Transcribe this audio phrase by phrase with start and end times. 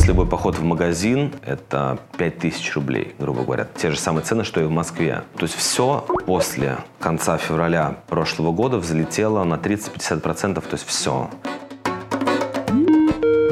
[0.00, 3.66] Сейчас любой поход в магазин– это 5000 рублей, грубо говоря.
[3.76, 5.24] Те же самые цены, что и в Москве.
[5.36, 11.28] То есть все после конца февраля прошлого года взлетело на 30-50%, то есть все.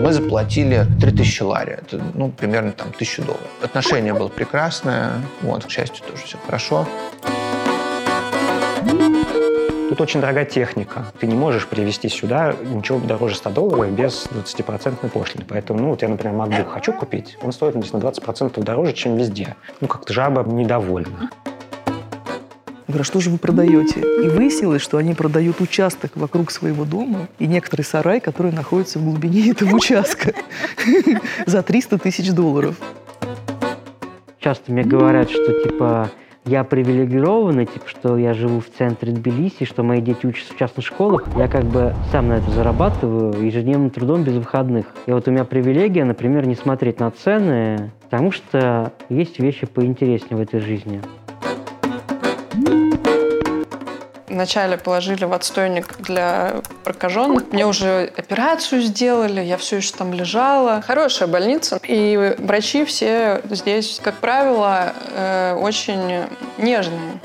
[0.00, 3.46] Мы заплатили 3000 лари, это ну, примерно там 1000 долларов.
[3.62, 6.88] Отношение было прекрасное, вот, к счастью, тоже все хорошо.
[9.88, 11.06] Тут очень дорогая техника.
[11.18, 15.46] Ты не можешь привезти сюда ничего дороже 100 долларов без 20% пошлины.
[15.48, 19.16] Поэтому, ну, вот я, например, MacBook хочу купить, он стоит здесь на 20% дороже, чем
[19.16, 19.56] везде.
[19.80, 21.30] Ну, как-то жаба недовольна.
[22.86, 24.00] Говорю, а что же вы продаете?
[24.00, 29.04] И выяснилось, что они продают участок вокруг своего дома и некоторый сарай, который находится в
[29.04, 30.34] глубине этого участка
[31.46, 32.76] за 300 тысяч долларов.
[34.38, 36.10] Часто мне говорят, что типа
[36.48, 40.84] я привилегированный, типа, что я живу в центре Тбилиси, что мои дети учатся в частных
[40.84, 41.24] школах.
[41.36, 44.86] Я как бы сам на это зарабатываю ежедневным трудом без выходных.
[45.06, 50.38] И вот у меня привилегия, например, не смотреть на цены, потому что есть вещи поинтереснее
[50.38, 51.02] в этой жизни.
[54.38, 57.50] Вначале положили в отстойник для прокаженных.
[57.50, 60.80] Мне уже операцию сделали, я все еще там лежала.
[60.80, 61.80] Хорошая больница.
[61.82, 66.22] И врачи все здесь, как правило, э, очень
[66.56, 67.18] нежные.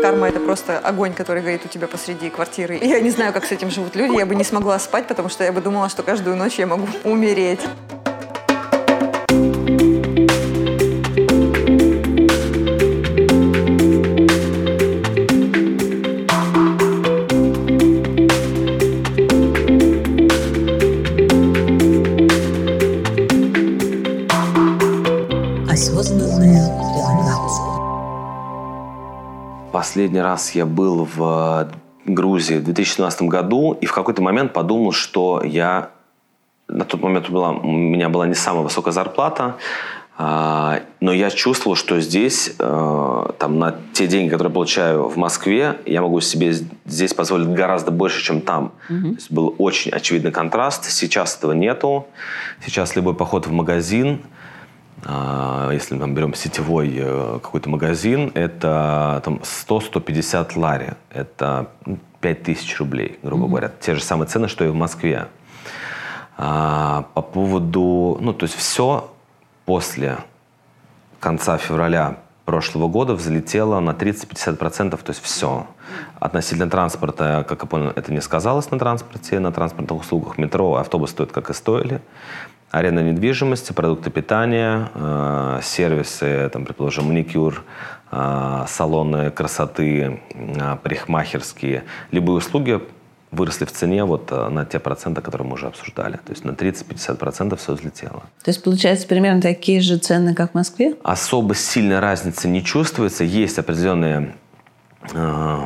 [0.00, 2.78] Карма— это просто огонь, который горит у тебя посреди квартиры.
[2.80, 4.16] Я не знаю, как с этим живут люди.
[4.16, 6.86] Я бы не смогла спать, потому что я бы думала, что каждую ночь я могу
[7.04, 7.60] умереть.
[30.12, 31.70] Последний раз я был в
[32.04, 35.88] Грузии в 2017 году и в какой-то момент подумал, что я...
[36.68, 39.56] На тот момент была, у меня была не самая высокая зарплата,
[40.18, 45.16] а, но я чувствовал, что здесь, э, там, на те деньги, которые я получаю в
[45.16, 46.52] Москве, я могу себе
[46.84, 48.72] здесь позволить гораздо больше, чем там.
[48.90, 49.02] Mm-hmm.
[49.02, 50.84] То есть был очень очевидный контраст.
[50.84, 52.06] Сейчас этого нету.
[52.62, 54.20] Сейчас любой поход в магазин–
[55.04, 60.94] если мы берем сетевой э, какой-то магазин, это там 100-150 лари.
[61.10, 61.70] Это
[62.20, 63.48] 5000 ну, рублей, грубо mm-hmm.
[63.48, 63.72] говоря.
[63.80, 65.26] Те же самые цены, что и в Москве.
[66.36, 68.16] А, по поводу...
[68.20, 69.10] Ну, то есть все
[69.64, 70.18] после
[71.18, 75.66] конца февраля прошлого года взлетело на 30-50%, то есть все.
[76.20, 81.10] Относительно транспорта, как я понял, это не сказалось на транспорте, на транспортных услугах метро, автобус
[81.10, 82.00] стоит как и стоили
[82.72, 87.64] аренда недвижимости, продукты питания, э, сервисы, там, предположим, маникюр,
[88.10, 92.80] э, салоны красоты, э, парикмахерские, любые услуги
[93.30, 96.16] выросли в цене вот на те проценты, которые мы уже обсуждали.
[96.16, 98.22] То есть на 30-50% все взлетело.
[98.42, 100.96] То есть получается примерно такие же цены, как в Москве?
[101.02, 103.24] Особо сильной разницы не чувствуется.
[103.24, 104.34] Есть определенные
[105.14, 105.58] э,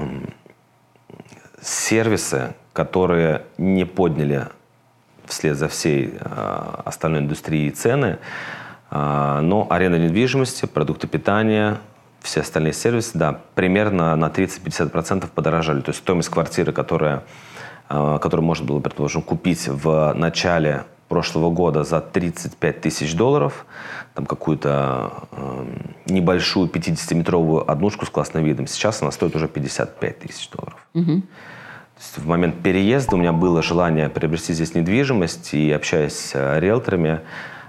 [1.60, 4.46] сервисы, которые не подняли
[5.28, 8.19] вслед за всей а, остальной индустрией цены.
[8.91, 11.78] А, но аренда недвижимости, продукты питания,
[12.20, 15.81] все остальные сервисы, да, примерно на 30-50% подорожали.
[15.81, 17.25] То есть стоимость квартиры, которая,
[17.88, 23.65] а, которую можно было, предположим, купить в начале прошлого года за 35 тысяч долларов,
[24.15, 25.66] там какую-то э,
[26.06, 30.84] небольшую 50-метровую однушку с классным видом, сейчас она стоит уже 55 тысяч долларов.
[30.94, 31.22] Угу
[31.98, 37.20] в момент переезда у меня было желание приобрести здесь недвижимость, и общаясь с э, риэлторами,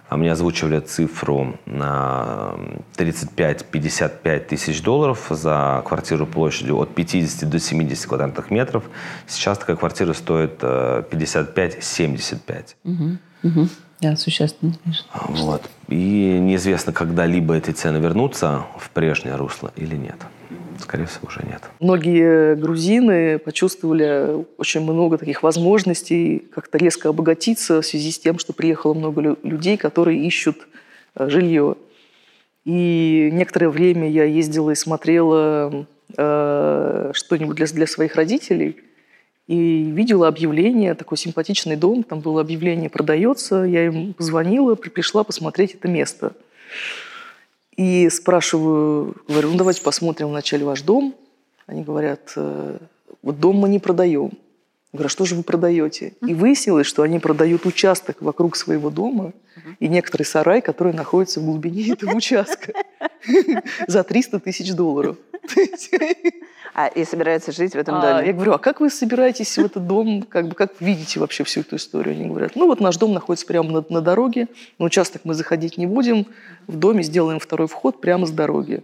[0.10, 2.56] а мне озвучивали цифру на
[2.96, 8.86] 35-55 тысяч долларов за квартиру площадью от 50 до 70 квадратных метров.
[9.28, 12.76] Сейчас такая квартира стоит 55-75.
[12.86, 13.68] Угу, угу.
[14.00, 15.08] Да, существенно, конечно.
[15.28, 15.64] Вот.
[15.88, 20.18] И неизвестно, когда-либо эти цены вернутся в прежнее русло или нет.
[20.80, 21.62] Скорее всего, уже нет.
[21.80, 28.54] Многие грузины почувствовали очень много таких возможностей как-то резко обогатиться в связи с тем, что
[28.54, 30.68] приехало много людей, которые ищут
[31.16, 31.76] э, жилье.
[32.66, 35.86] И некоторое время я ездила и смотрела
[36.18, 38.78] э, что-нибудь для, для своих родителей.
[39.48, 43.64] И видела объявление, такой симпатичный дом, там было объявление «продается».
[43.64, 46.34] Я им позвонила, пришла посмотреть это место.
[47.78, 51.16] И спрашиваю, говорю, ну давайте посмотрим вначале ваш дом.
[51.68, 52.80] Они говорят, «Э,
[53.22, 54.32] вот дом мы не продаем.
[54.94, 56.14] Я говорю, а что же вы продаете?
[56.26, 59.34] И выяснилось, что они продают участок вокруг своего дома
[59.80, 62.74] и некоторый сарай, который находится в глубине этого участка
[63.88, 65.18] за 300 тысяч долларов.
[66.80, 68.28] А, и собираются жить в этом А, доме.
[68.28, 71.62] я говорю, а как вы собираетесь в этот дом, как бы, как видите вообще всю
[71.62, 72.14] эту историю?
[72.14, 74.48] Они говорят, ну вот наш дом находится прямо на, на дороге,
[74.78, 76.28] на участок мы заходить не будем,
[76.68, 78.84] в доме сделаем второй вход прямо с дороги.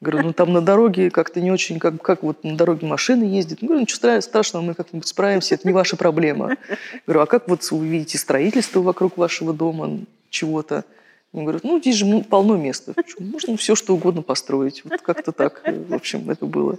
[0.00, 3.62] Говорю, ну там на дороге как-то не очень, как, как вот на дороге машины ездят.
[3.62, 6.56] Ну, говорю, ничего стра- страшного, мы как-нибудь справимся, это не ваша проблема.
[7.08, 9.98] Говорю, а как вот вы видите строительство вокруг вашего дома,
[10.30, 10.84] чего-то?
[11.32, 14.82] Они говорят, ну здесь же полно места, можно все что угодно построить.
[14.84, 16.78] Вот как-то так, в общем, это было.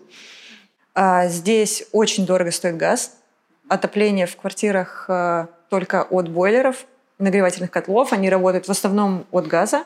[0.93, 3.17] А здесь очень дорого стоит газ.
[3.67, 6.85] Отопление в квартирах э, только от бойлеров,
[7.17, 8.13] нагревательных котлов.
[8.13, 9.85] Они работают в основном от газа.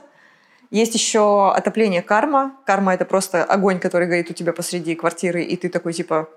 [0.70, 2.58] Есть еще отопление карма.
[2.66, 6.28] Карма– это просто огонь, который горит у тебя посреди квартиры, и ты такой, типа,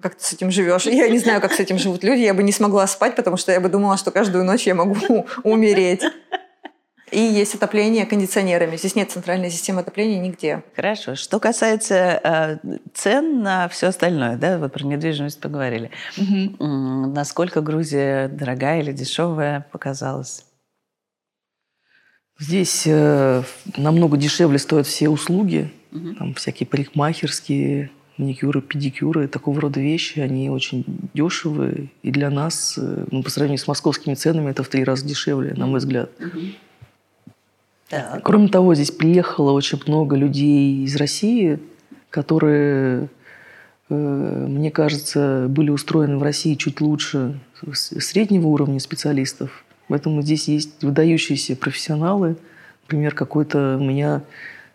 [0.00, 0.86] как ты с этим живешь?
[0.86, 2.20] Я не знаю, как с этим живут люди.
[2.20, 5.26] Я бы не смогла спать, потому что я бы думала, что каждую ночь я могу
[5.42, 6.04] умереть.
[7.10, 8.76] И есть отопление кондиционерами.
[8.76, 10.62] Здесь нет центральной системы отопления нигде.
[10.76, 11.16] Хорошо.
[11.16, 12.58] Что касается э,
[12.94, 15.90] цен на все остальное, да, вот про недвижимость поговорили.
[16.18, 20.44] М, Насколько Грузия дорогая или дешевая показалась?
[22.38, 23.42] Здесь э,
[23.76, 25.70] намного дешевле стоят все услуги,
[26.18, 31.90] там всякие парикмахерские, маникюры, педикюры, такого рода вещи, они очень дешевые.
[32.02, 35.52] И для нас, э, ну, по сравнению с московскими ценами, это в три раза дешевле,
[35.54, 36.10] на мой взгляд.
[37.90, 38.22] Так.
[38.22, 41.58] Кроме того, здесь приехало очень много людей из России,
[42.08, 43.08] которые,
[43.88, 47.40] э, мне кажется, были устроены в России чуть лучше
[47.72, 49.64] среднего уровня специалистов.
[49.88, 52.36] Поэтому здесь есть выдающиеся профессионалы.
[52.82, 54.22] Например, какой-то у меня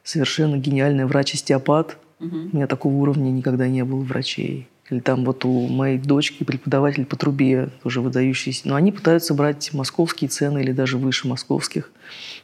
[0.03, 1.97] совершенно гениальный врач-остеопат.
[2.19, 4.67] У меня такого уровня никогда не было врачей.
[4.91, 8.67] Или там вот у моей дочки преподаватель по трубе, тоже выдающийся.
[8.67, 11.91] Но они пытаются брать московские цены или даже выше московских,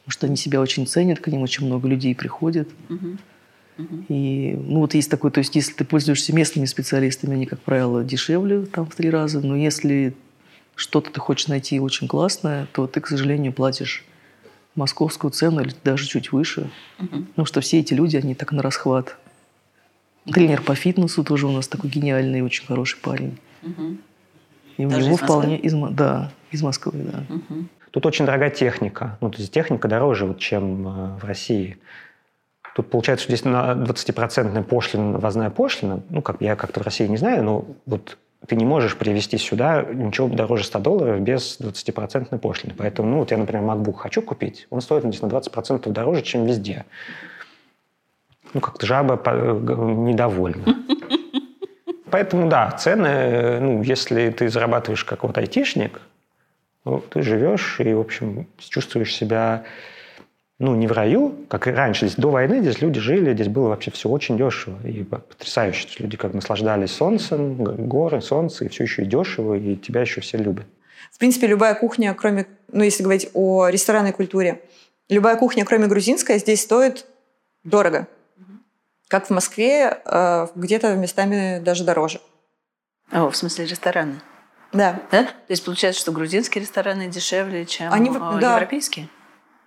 [0.04, 2.68] потому что они себя очень ценят, к ним очень много людей приходит.
[4.10, 8.04] И, ну, вот есть такой, то есть, если ты пользуешься местными специалистами, они, как правило,
[8.04, 10.14] дешевле там в три раза, но если
[10.76, 14.04] что-то ты хочешь найти очень классное, то ты, к сожалению, платишь
[14.76, 16.70] московскую цену или даже чуть выше.
[16.98, 19.18] Потому что все эти люди, они так на расхват.
[20.26, 23.38] Тренер по фитнесу тоже у нас такой гениальный, очень хороший парень.
[24.78, 27.24] И у него из вполне из, да, из Москвы, да.
[27.92, 29.18] Тут очень дорогая техника.
[29.20, 31.78] Ну, то есть техника дороже, вот, чем э, в России.
[32.74, 37.06] Тут получается, что здесь на 20% пошлина, ввозная пошлина, ну, как я как-то в России
[37.08, 42.38] не знаю, но вот ты не можешь привезти сюда ничего дороже 100 долларов без 20%
[42.40, 42.74] пошлины.
[42.78, 46.46] Поэтому, ну, вот я, например, MacBook хочу купить, он стоит здесь на 20% дороже, чем
[46.46, 46.86] везде.
[48.54, 49.60] Ну, как-то жаба э,
[50.08, 50.64] недовольна.
[52.12, 56.02] Поэтому, да, цены, э, ну, если ты зарабатываешь как вот айтишник,
[56.84, 59.64] ну, ты живешь и, в общем, чувствуешь себя,
[60.60, 62.08] ну, не в раю, как и раньше.
[62.08, 65.88] Здесь до войны здесь люди жили, здесь было вообще все очень дешево и потрясающе.
[66.00, 67.56] Люди как наслаждались солнцем,
[67.88, 70.66] горы, солнце, и все еще и дешево, и тебя еще все любят.
[71.12, 74.62] В принципе, любая кухня, кроме, ну, если говорить о ресторанной культуре,
[75.10, 77.06] любая кухня, кроме грузинской, здесь стоит
[77.64, 78.08] дорого.
[79.12, 82.22] Как в Москве, э, где-то местами даже дороже.
[83.12, 84.22] О, в смысле рестораны?
[84.72, 85.26] Да, Да?
[85.26, 88.54] То есть получается, что грузинские рестораны дешевле, чем Они э, да.
[88.54, 89.10] европейские?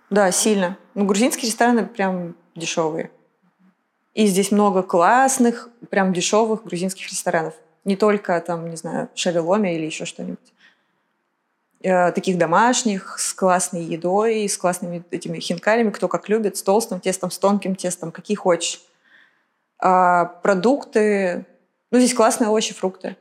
[0.09, 0.79] да, сильно.
[0.95, 3.11] Ну, грузинские рестораны прям дешевые.
[4.15, 7.53] И здесь много классных, прям дешевых грузинских ресторанов.
[7.83, 10.53] Не только там, не знаю, шавеломи или еще что-нибудь.
[11.83, 16.99] Э, Таких домашних, с классной едой, с классными этими хинкалями, кто как любит, с толстым
[16.99, 18.81] тестом, с тонким тестом, какие хочешь.
[19.79, 21.45] А продукты...
[21.91, 23.15] Ну, здесь классные овощи, фрукты.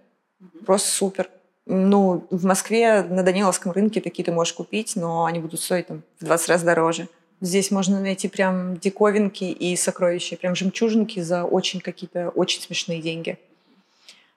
[0.64, 1.30] Просто супер.
[1.66, 6.02] Ну, в Москве на Даниловском рынке такие ты можешь купить, но они будут стоить там,
[6.20, 7.08] в 20 раз дороже.
[7.40, 13.38] Здесь можно найти прям диковинки и сокровища, прям жемчужинки за очень какие-то очень смешные деньги.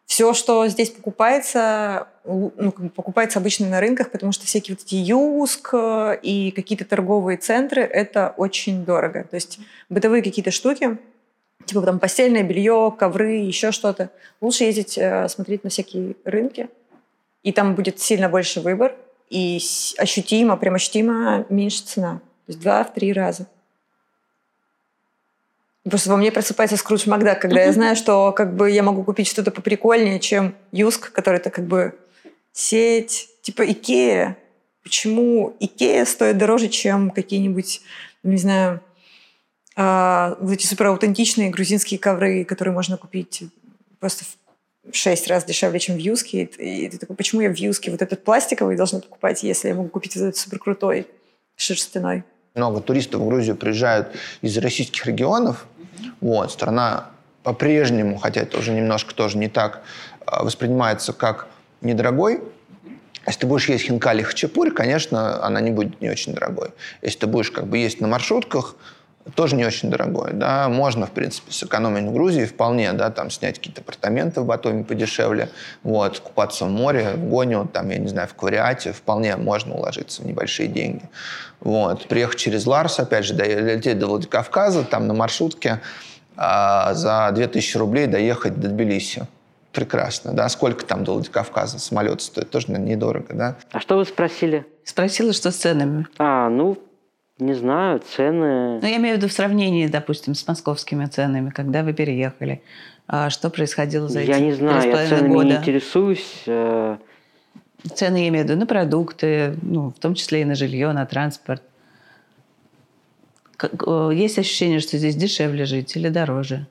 [0.05, 5.69] Все, что здесь покупается, ну, покупается обычно на рынках, потому что всякие вот эти юск
[5.73, 9.25] э, и какие-то торговые центры, это очень дорого.
[9.29, 9.59] То есть
[9.89, 10.97] бытовые какие-то штуки,
[11.67, 14.09] типа там постельное белье, ковры, еще что-то.
[14.41, 16.69] Лучше ездить э, смотреть на всякие рынки,
[17.43, 18.95] и там будет сильно больше выбор,
[19.29, 19.59] и
[19.97, 22.15] ощутимо, прям ощутимо меньше цена.
[22.45, 23.47] То есть два в три раза.
[25.83, 29.27] Просто во мне просыпается Скрудж Макдак, когда я знаю, что как бы я могу купить
[29.27, 31.97] что-то поприкольнее, чем JYSK, который это как бы
[32.51, 34.37] сеть, типа Икея.
[34.83, 37.81] Почему Икея стоит дороже, чем какие-нибудь,
[38.23, 38.81] не знаю,
[39.79, 43.43] а, вот эти супер аутентичные грузинские ковры, которые можно купить
[43.99, 44.25] просто
[44.91, 46.43] в шесть раз дешевле, чем в Юске.
[46.57, 49.89] И ты такой, почему я в Юске вот этот пластиковый должна покупать, если я могу
[49.89, 51.05] купить этот супер крутой
[51.55, 52.23] шерстяной?
[52.55, 55.67] Много туристов в Грузию приезжают из российских регионов.
[56.21, 57.11] Вот, страна
[57.43, 59.83] по-прежнему, хотя это уже немножко тоже не так,
[60.25, 61.49] а, воспринимается как
[61.81, 62.41] недорогой.
[63.27, 66.69] Если ты будешь есть хинкали хачапури, конечно, она не будет не очень дорогой.
[67.03, 68.75] Если ты будешь как бы есть на маршрутках,
[69.35, 73.57] тоже не очень дорогой, да, можно, в принципе, сэкономить в Грузии вполне, да, там снять
[73.57, 75.49] какие-то апартаменты в Батуми подешевле,
[75.83, 80.21] вот, купаться в море, в Гоню, там, я не знаю, в Квариате, вполне можно уложиться
[80.21, 81.03] в небольшие деньги,
[81.59, 85.81] вот, приехать через Ларс, опять же, долететь до Владикавказа, там, на маршрутке,
[86.35, 89.27] а, за 2000 рублей доехать до Тбилиси,
[89.73, 93.55] прекрасно, да, сколько там до Владикавказа самолет стоит, тоже наверное, недорого, да.
[93.71, 94.65] А что вы спросили?
[94.83, 96.07] Спросила, что с ценами.
[96.17, 96.77] А, ну,
[97.39, 98.79] не знаю, цены...
[98.81, 102.61] Ну, я имею в виду в сравнении, допустим, с московскими ценами, когда вы переехали.
[103.07, 105.49] А что происходило за эти Я не знаю, я ценами года?
[105.49, 106.43] не интересуюсь.
[106.47, 106.97] Э.
[107.93, 111.05] Цены я имею в виду на продукты, ну, в том числе и на жилье, на
[111.05, 111.61] транспорт.
[114.11, 116.67] Есть ощущение, что здесь дешевле жить или дороже?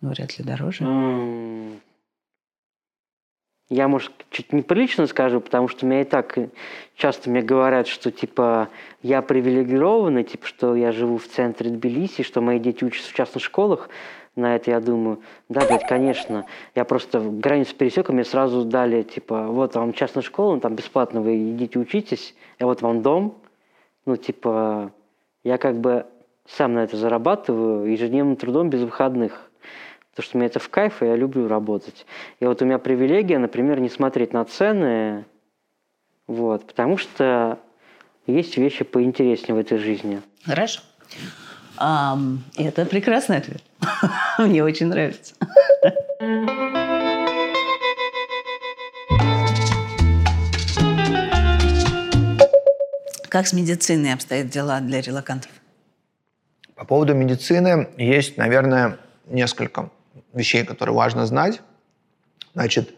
[0.00, 0.84] Ну, вряд ли дороже.
[0.84, 1.80] Mm.
[3.68, 6.38] Я, может, чуть неприлично скажу, потому что меня и так
[6.94, 8.68] часто мне говорят, что, типа,
[9.02, 13.42] я привилегированный, типа, что я живу в центре Тбилиси, что мои дети учатся в частных
[13.42, 13.88] школах.
[14.36, 16.46] На это я думаю, да, блядь, конечно.
[16.76, 21.20] Я просто границу пересек, и мне сразу дали, типа, вот вам частная школа, там бесплатно
[21.20, 23.38] вы идите учитесь, а вот вам дом.
[24.04, 24.92] Ну, типа,
[25.42, 26.06] я как бы
[26.46, 29.45] сам на это зарабатываю ежедневным трудом без выходных.
[30.16, 32.06] Потому что мне это в кайф, и я люблю работать.
[32.40, 35.26] И вот у меня привилегия, например, не смотреть на цены,
[36.26, 37.58] вот, потому что
[38.26, 40.22] есть вещи поинтереснее в этой жизни.
[40.42, 40.80] Хорошо.
[41.76, 42.18] А,
[42.56, 43.62] это прекрасный ответ.
[44.38, 45.34] Мне очень нравится.
[53.28, 55.50] Как с медициной обстоят дела для релакантов?
[56.74, 58.96] По поводу медицины есть, наверное,
[59.26, 59.90] несколько
[60.36, 61.62] вещей, которые важно знать.
[62.54, 62.94] Значит,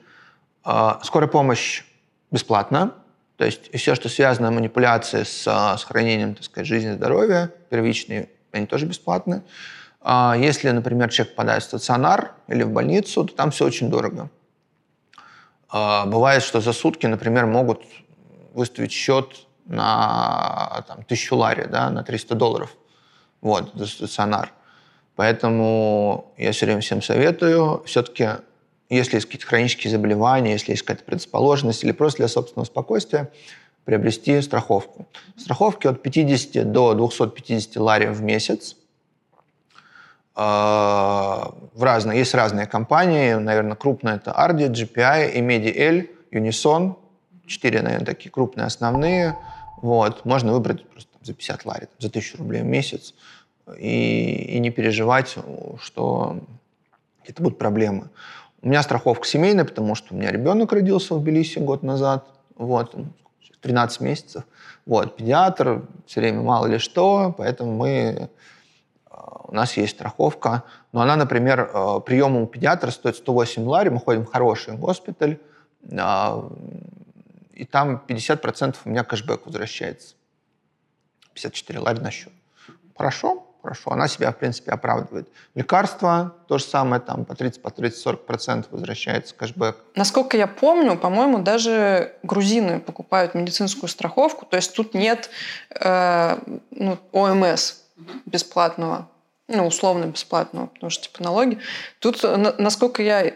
[0.65, 1.85] а, скорая помощь
[2.31, 2.95] бесплатна,
[3.37, 8.29] то есть все, что связано манипуляции с а, сохранением, так сказать, жизни и здоровья, первичные,
[8.53, 9.43] они тоже бесплатны.
[10.01, 14.31] А, если, например, человек попадает в стационар или в больницу, то там все очень дорого.
[15.71, 17.83] Бывает, что за сутки, например, могут
[18.55, 22.75] выставить счет на там, тысячу лари, да, на 300 долларов.
[23.43, 24.55] Вот, за стационар.
[25.19, 28.29] Поэтому я все время всем советую, все-таки,
[28.89, 33.29] если есть какие-то хронические заболевания, если есть какая-то предрасположенность или просто для собственного спокойствия,
[33.85, 35.09] приобрести страховку.
[35.37, 38.77] Страховки от 50 до 250 лари в месяц.
[40.37, 46.95] А, в разные, есть разные компании, наверное, крупные это Ardi, GPI, и MediL, Unison.
[47.45, 49.37] Четыре, наверное, такие крупные основные.
[49.83, 50.25] Вот.
[50.25, 53.15] Можно выбрать просто за 50 лари, за 1000 рублей в месяц
[53.77, 55.37] и, и не переживать,
[55.81, 56.41] что
[57.25, 58.11] это будут проблемы.
[58.63, 62.95] У меня страховка семейная, потому что у меня ребенок родился в Тбилиси год назад, вот,
[63.61, 64.45] 13 месяцев.
[64.87, 70.65] Вот, педиатр, все время мало ли что, поэтому мы, э, у нас есть страховка.
[70.93, 75.39] Но она, например, э, прием у педиатра стоит 108 лари, мы ходим в хороший госпиталь,
[75.99, 76.51] а,
[77.53, 80.15] и там 50% у меня кэшбэк возвращается.
[81.35, 82.33] 54 лари на счет.
[82.97, 83.93] Хорошо, хорошо.
[83.93, 85.29] Она себя, в принципе, оправдывает.
[85.55, 89.77] Лекарства, то же самое, там по 30, по 30-40 процентов возвращается кэшбэк.
[89.95, 95.29] Насколько я помню, по-моему, даже грузины покупают медицинскую страховку, то есть тут нет
[95.81, 96.39] э,
[96.71, 97.75] ну, ОМС
[98.25, 99.09] бесплатного,
[99.49, 101.59] ну, условно бесплатного, потому что, типа, налоги.
[101.99, 102.23] Тут,
[102.59, 103.35] насколько я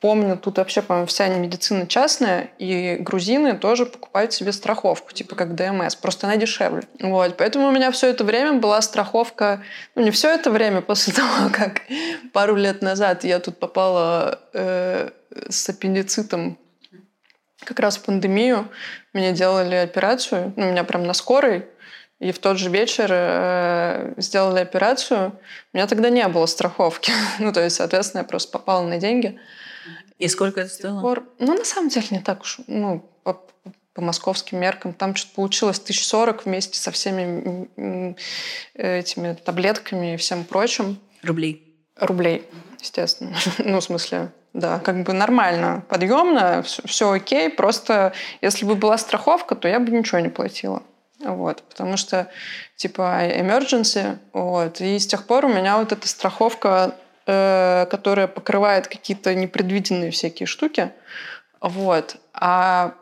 [0.00, 5.54] помню, тут вообще, по-моему, вся медицина частная, и грузины тоже покупают себе страховку, типа как
[5.54, 6.82] ДМС, просто она дешевле.
[7.00, 9.62] Вот, поэтому у меня все это время была страховка,
[9.94, 11.82] ну не все это время, после того, как
[12.32, 15.10] пару лет назад я тут попала э,
[15.48, 16.58] с аппендицитом
[17.64, 18.68] как раз в пандемию,
[19.12, 21.66] мне делали операцию, ну, у меня прям на скорой,
[22.18, 25.38] и в тот же вечер э, сделали операцию.
[25.72, 27.12] У меня тогда не было страховки.
[27.38, 29.38] ну, то есть, соответственно, я просто попала на деньги.
[30.18, 31.00] И сколько это стоило?
[31.00, 31.24] Пор...
[31.38, 33.38] Ну, на самом деле, не так уж, ну, по,
[33.92, 34.94] по московским меркам.
[34.94, 37.68] Там что-то получилось 1040 вместе со всеми
[38.74, 40.98] этими таблетками и всем прочим.
[41.22, 41.62] Рублей?
[41.96, 42.48] Рублей,
[42.80, 43.36] естественно.
[43.58, 47.50] ну, в смысле, да, как бы нормально, подъемно, все, все окей.
[47.50, 50.82] Просто если бы была страховка, то я бы ничего не платила.
[51.20, 52.28] Вот, потому что,
[52.76, 54.80] типа, emergency, вот.
[54.80, 56.94] И с тех пор у меня вот эта страховка
[57.28, 60.92] Э, которая покрывает какие-то непредвиденные всякие штуки.
[61.60, 62.18] Вот.
[62.32, 62.94] А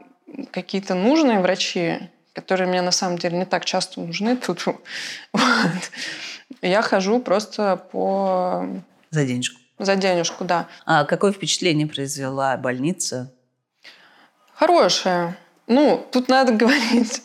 [0.50, 1.98] какие-то нужные врачи,
[2.32, 4.80] которые мне на самом деле не так часто нужны тут, вот,
[6.62, 8.66] Я хожу просто по...
[9.10, 9.60] За денежку.
[9.78, 10.68] За денежку, да.
[10.86, 13.30] А какое впечатление произвела больница?
[14.54, 15.36] Хорошее.
[15.66, 17.22] Ну, тут надо говорить,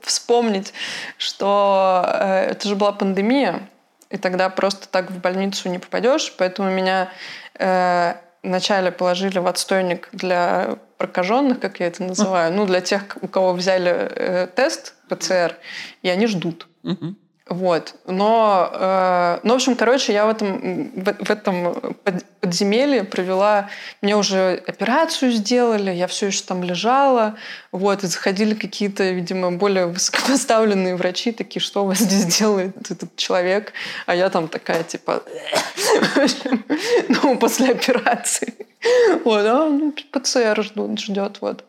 [0.00, 0.72] вспомнить,
[1.18, 3.68] что э, это же была пандемия,
[4.10, 7.10] и тогда просто так в больницу не попадешь, поэтому меня
[7.58, 13.28] э, вначале положили в отстойник для прокаженных, как я это называю, ну, для тех, у
[13.28, 15.56] кого взяли э, тест ПЦР,
[16.02, 16.68] и они ждут.
[16.82, 17.14] Угу.
[17.48, 17.94] Вот.
[18.06, 21.94] Но, э, ну, в общем, короче, я в этом, в, в этом
[22.40, 23.70] подземелье провела...
[24.02, 27.36] Мне уже операцию сделали, я все еще там лежала.
[27.70, 33.14] Вот, и заходили какие-то, видимо, более высокопоставленные врачи, такие, что у вас здесь делает этот
[33.14, 33.72] человек?
[34.06, 35.22] А я там такая, типа...
[37.08, 38.54] Ну, после операции.
[39.24, 41.64] Вот, а, ну, ПЦР ждет, вот.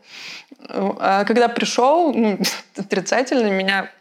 [0.69, 2.39] А когда пришел, ну,
[2.75, 3.91] отрицательно, меня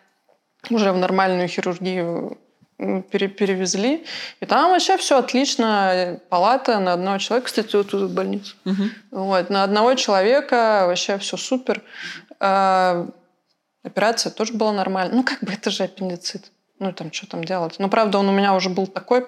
[0.71, 2.39] уже в нормальную хирургию
[2.79, 4.05] пере перевезли.
[4.41, 6.21] И там вообще все отлично.
[6.29, 7.47] Палата на одного человека.
[7.47, 8.55] Кстати, вот тут больница.
[8.65, 8.83] Угу.
[9.13, 11.83] Вот, на одного человека вообще все супер.
[12.39, 13.09] А,
[13.83, 15.17] операция тоже была нормальная.
[15.17, 16.51] Ну, как бы это же аппендицит.
[16.79, 17.77] Ну, там, что там делать?
[17.79, 19.27] Но, правда, он у меня уже был такой,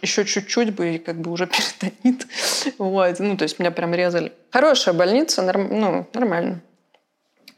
[0.00, 1.46] еще чуть-чуть бы, и как бы уже
[1.80, 2.26] перитонит.
[2.78, 3.18] Вот.
[3.18, 4.32] Ну, то есть меня прям резали.
[4.50, 6.60] Хорошая больница, норм, ну, нормально.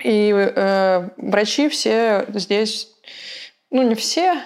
[0.02, 2.88] И э, врачи все здесь
[3.70, 4.42] ну, не все,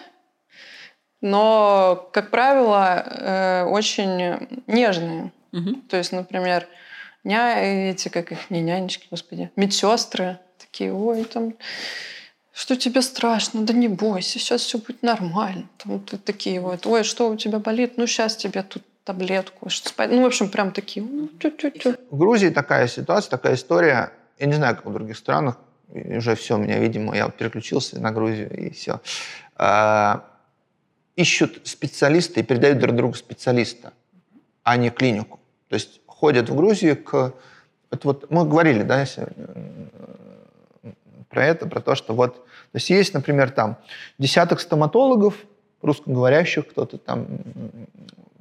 [1.21, 5.33] но, как правило, э, очень нежные.
[5.53, 5.83] Угу.
[5.89, 6.67] То есть, например,
[7.25, 11.55] ня эти, как их, не нянечки, господи, медсестры такие, ой, там,
[12.53, 13.63] что тебе страшно?
[13.63, 15.67] Да не бойся, сейчас все будет нормально.
[15.79, 17.95] Там вот такие вот, ой, что у тебя болит?
[17.97, 20.11] Ну, сейчас тебе тут таблетку, что спать.
[20.11, 21.07] Ну, в общем, прям такие.
[21.41, 21.99] Тю -тю -тю.
[22.11, 24.13] В Грузии такая ситуация, такая история.
[24.39, 25.59] Я не знаю, как в других странах
[25.95, 29.01] уже все, меня, видимо, я переключился на Грузию, и все.
[29.57, 30.25] А,
[31.17, 33.93] ищут специалиста и передают друг другу специалиста,
[34.63, 35.41] а не клинику.
[35.69, 37.35] То есть ходят в Грузию к...
[37.91, 39.05] Это вот мы говорили, да,
[41.29, 42.35] про это, про то, что вот...
[42.35, 43.77] То есть есть, например, там
[44.19, 45.35] десяток стоматологов,
[45.83, 47.27] русскоговорящих, кто-то там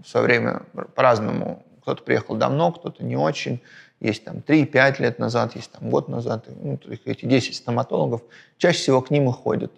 [0.04, 0.64] в свое время
[0.96, 3.62] по-разному, кто-то приехал давно, кто-то не очень,
[4.00, 8.22] есть там 3-5 лет назад, есть там год назад, ну, эти 10 стоматологов,
[8.58, 9.72] чаще всего к ним и ходят.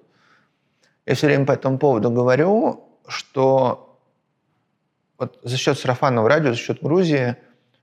[1.05, 3.99] Я все время по этому поводу говорю, что
[5.17, 7.35] вот за счет сарафанного радио, за счет Грузии,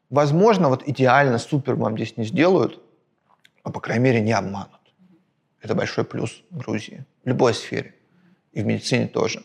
[0.09, 2.81] возможно, вот идеально, супер вам здесь не сделают,
[3.65, 4.81] а по крайней мере не обманут.
[5.61, 7.95] Это большой плюс Грузии в любой сфере.
[8.53, 9.43] И в медицине тоже.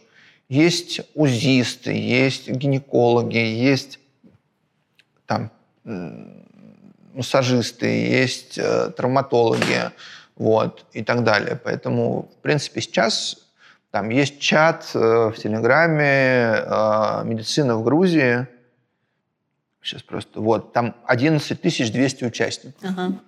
[0.50, 4.00] Есть узисты, есть гинекологи, есть
[5.28, 5.52] там
[7.13, 9.92] массажисты, есть э, травматологи,
[10.36, 11.60] вот, и так далее.
[11.62, 13.38] Поэтому, в принципе, сейчас
[13.92, 18.48] там есть чат э, в Телеграме э, «Медицина в Грузии».
[19.82, 21.62] Сейчас просто, вот, там 11
[21.92, 22.84] 200 участников.
[22.84, 23.20] Ага.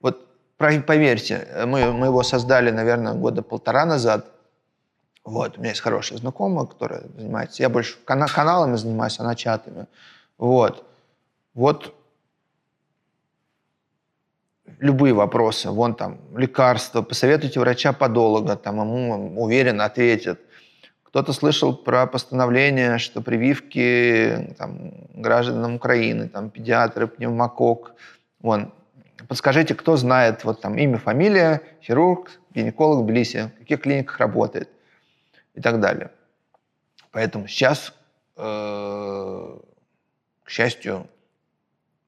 [0.00, 4.26] Вот, поверьте, мы, мы его создали, наверное, года полтора назад.
[5.24, 7.62] Вот, у меня есть хорошая знакомая, которая занимается.
[7.62, 9.86] Я больше каналами занимаюсь, она чатами.
[10.38, 10.86] Вот.
[11.56, 11.94] Вот
[14.78, 15.70] любые вопросы.
[15.70, 20.38] Вон там лекарства, посоветуйте врача-подолога, там ему уверенно ответят.
[21.02, 27.94] Кто-то слышал про постановление, что прививки там, гражданам Украины, там, педиатры, пневмокок.
[28.40, 28.74] Вон,
[29.26, 34.68] подскажите, кто знает вот там имя, фамилия, хирург, гинеколог в Тбилиси, в каких клиниках работает
[35.54, 36.10] и так далее.
[37.12, 37.94] Поэтому сейчас,
[38.36, 39.58] э,
[40.42, 41.08] к счастью,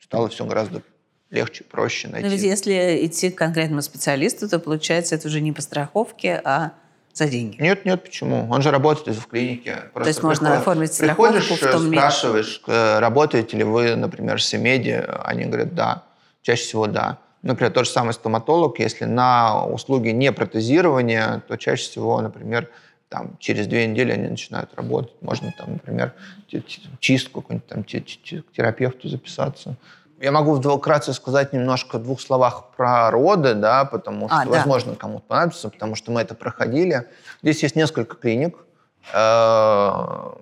[0.09, 0.83] стало все гораздо
[1.31, 2.27] легче, проще найти.
[2.27, 6.73] Но ведь если идти к конкретному специалисту, то получается это уже не по страховке, а
[7.13, 7.61] за деньги.
[7.61, 8.49] Нет, нет, почему?
[8.51, 9.91] Он же работает в клинике.
[9.93, 14.41] Просто то есть можно оформить страховку приходишь, в том спрашиваешь, э, работаете ли вы, например,
[14.41, 16.05] с Эмеди, они говорят, да.
[16.43, 17.19] Чаще всего да.
[17.43, 22.71] Например, тот же самый стоматолог, если на услуги не протезирования, то чаще всего, например,
[23.09, 25.21] там, через две недели они начинают работать.
[25.23, 26.15] Можно, там, например,
[27.01, 29.77] чистку какую-нибудь там, терапевту записаться.
[30.21, 34.57] Я могу вкратце сказать немножко в двух словах про роды, да, потому а, что, а,
[34.57, 34.99] возможно, да.
[34.99, 37.09] кому-то понадобится, потому что мы это проходили.
[37.43, 38.59] Здесь есть несколько клиник.
[39.15, 40.33] Э,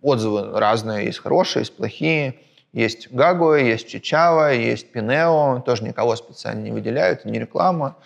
[0.00, 2.38] отзывы разные, есть хорошие, есть плохие.
[2.72, 7.96] Есть Гагуа, есть Чичава, есть Пинео, тоже никого специально не выделяют, не реклама.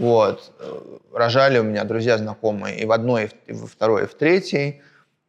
[0.00, 0.52] Вот.
[1.12, 4.82] Рожали у меня друзья знакомые и в одной, и во второй, и в третьей.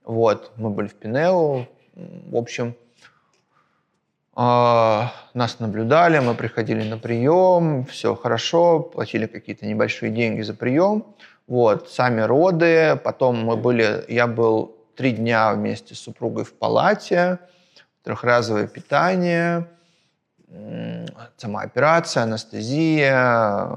[0.03, 0.51] Вот.
[0.55, 1.67] Мы были в Пинео.
[1.95, 2.75] В общем,
[4.33, 11.05] А, Нас наблюдали, мы приходили на прием, все хорошо, платили какие-то небольшие деньги за прием.
[11.47, 17.39] Вот, сами роды, потом мы были, я был три дня вместе с супругой в палате,
[18.03, 19.67] трехразовое питание,
[21.35, 23.67] сама операция, анестезия.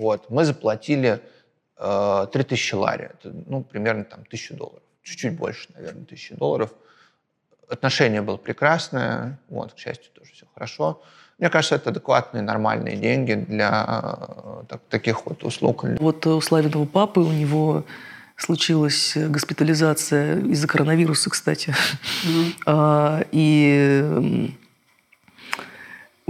[0.00, 1.20] Вот, мы заплатили
[1.76, 6.70] э, 3000 лари, это, ну, примерно там 1000 долларов, чуть-чуть больше, наверное, 1000 долларов.
[7.68, 11.02] Отношение было прекрасное, вот, к счастью, тоже все хорошо.
[11.38, 15.84] Мне кажется, это адекватные, нормальные деньги для э, так- таких вот услуг.
[16.00, 17.84] Вот у Славиного папы у него
[18.38, 21.74] случилась госпитализация из-за коронавируса, кстати.
[22.66, 24.50] А, И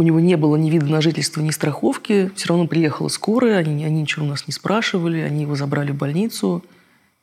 [0.00, 2.30] у него не было ни вида на жительство, ни страховки.
[2.34, 5.96] Все равно приехала скорая, они, они ничего у нас не спрашивали, они его забрали в
[5.96, 6.64] больницу.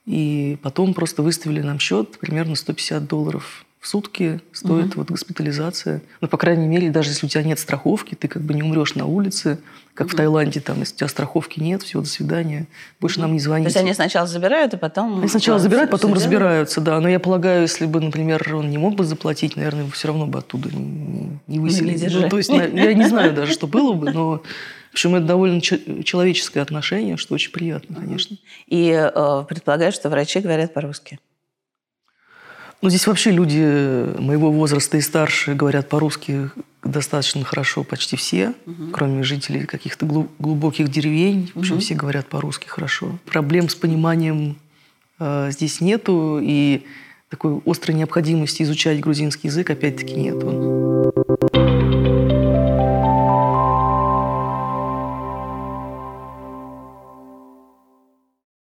[0.05, 6.01] И потом просто выставили нам счет, примерно 150 долларов в сутки стоит вот госпитализация.
[6.19, 8.95] Ну, по крайней мере, даже если у тебя нет страховки, ты как бы не умрешь
[8.95, 9.59] на улице,
[9.93, 12.67] как в Таиланде, там, если у тебя страховки нет, все, до свидания,
[12.99, 13.67] больше нам не То звоните.
[13.67, 15.19] есть они сначала забирают, а потом...
[15.19, 16.23] Они сначала забирают, потом делают?
[16.23, 16.99] разбираются, да.
[16.99, 20.27] Но я полагаю, если бы, например, он не мог бы заплатить, наверное, его все равно
[20.27, 22.09] бы оттуда не, выселили.
[22.09, 24.43] Ну, то есть я не знаю даже, что было бы, но
[24.91, 28.37] в общем, это довольно че- человеческое отношение, что очень приятно, конечно.
[28.67, 31.19] И э, предполагаю, что врачи говорят по-русски.
[32.81, 33.59] Ну, здесь вообще люди
[34.19, 36.51] моего возраста и старше говорят по-русски
[36.83, 38.53] достаточно хорошо почти все,
[38.93, 41.51] кроме жителей каких-то глу- глубоких деревень.
[41.55, 43.17] В общем, все говорят по-русски хорошо.
[43.25, 44.57] Проблем с пониманием
[45.19, 46.83] э, здесь нету, и
[47.29, 50.76] такой острой необходимости изучать грузинский язык опять-таки нету.